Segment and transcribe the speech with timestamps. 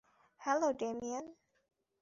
[0.41, 1.25] Hello, Damien!